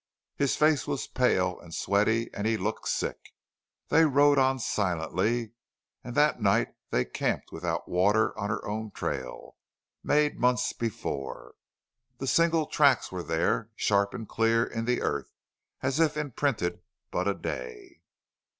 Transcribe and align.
His 0.35 0.55
face 0.55 0.87
was 0.87 1.05
pale 1.05 1.59
and 1.59 1.75
sweaty, 1.75 2.33
and 2.33 2.47
he 2.47 2.57
looked 2.57 2.87
sick. 2.87 3.35
They 3.89 4.03
rode 4.03 4.39
on 4.39 4.57
silently, 4.57 5.51
and 6.03 6.15
that 6.15 6.41
night 6.41 6.69
they 6.89 7.05
camped 7.05 7.51
without 7.51 7.87
water 7.87 8.35
on 8.35 8.49
her 8.49 8.67
own 8.67 8.89
trail, 8.89 9.57
made 10.03 10.39
months 10.39 10.73
before. 10.73 11.53
The 12.17 12.25
single 12.25 12.65
tracks 12.65 13.11
were 13.11 13.21
there, 13.21 13.69
sharp 13.75 14.15
and 14.15 14.27
clear 14.27 14.65
in 14.65 14.85
the 14.85 15.03
earth, 15.03 15.33
as 15.83 15.99
if 15.99 16.17
imprinted 16.17 16.81
but 17.11 17.27
a 17.27 17.35
day. 17.35 18.01